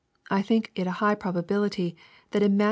I 0.31 0.41
think 0.41 0.71
it 0.73 0.87
a 0.87 0.91
high 0.97 1.13
probability 1.13 1.95
that 2.31 2.41
in 2.41 2.53
Matt. 2.57 2.59